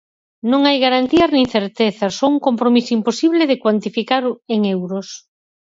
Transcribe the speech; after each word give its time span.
Non 0.51 0.61
hai 0.67 0.77
garantías 0.85 1.31
nin 1.35 1.47
certezas, 1.55 2.11
só 2.19 2.25
un 2.33 2.37
compromiso 2.47 2.91
imposible 2.99 3.43
de 3.49 3.59
cuantificar 3.63 4.23
en 4.53 4.59
euros. 4.77 5.07